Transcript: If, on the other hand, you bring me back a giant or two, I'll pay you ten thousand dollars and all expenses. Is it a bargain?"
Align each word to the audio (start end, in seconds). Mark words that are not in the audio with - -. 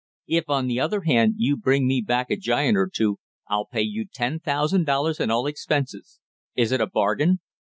If, 0.25 0.49
on 0.49 0.65
the 0.65 0.79
other 0.79 1.01
hand, 1.01 1.35
you 1.37 1.55
bring 1.55 1.85
me 1.87 2.01
back 2.01 2.31
a 2.31 2.35
giant 2.35 2.75
or 2.75 2.89
two, 2.91 3.19
I'll 3.47 3.67
pay 3.67 3.83
you 3.83 4.07
ten 4.11 4.39
thousand 4.39 4.85
dollars 4.87 5.19
and 5.19 5.31
all 5.31 5.45
expenses. 5.45 6.19
Is 6.55 6.71
it 6.71 6.81
a 6.81 6.87
bargain?" 6.87 7.39